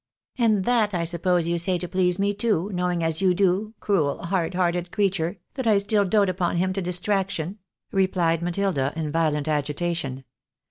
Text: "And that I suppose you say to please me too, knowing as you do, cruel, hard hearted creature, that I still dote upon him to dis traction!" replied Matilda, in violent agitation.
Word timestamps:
"And 0.45 0.65
that 0.65 0.95
I 0.95 1.03
suppose 1.03 1.47
you 1.47 1.59
say 1.59 1.77
to 1.77 1.87
please 1.87 2.17
me 2.17 2.33
too, 2.33 2.71
knowing 2.73 3.03
as 3.03 3.21
you 3.21 3.35
do, 3.35 3.75
cruel, 3.79 4.17
hard 4.25 4.55
hearted 4.55 4.91
creature, 4.91 5.37
that 5.53 5.67
I 5.67 5.77
still 5.77 6.05
dote 6.05 6.27
upon 6.27 6.55
him 6.57 6.73
to 6.73 6.81
dis 6.81 6.97
traction!" 6.97 7.59
replied 7.91 8.41
Matilda, 8.41 8.93
in 8.95 9.11
violent 9.11 9.47
agitation. 9.47 10.23